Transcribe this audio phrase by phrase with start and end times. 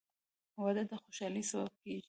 [0.61, 1.99] •واده د خوشحالۍ سبب کېږي.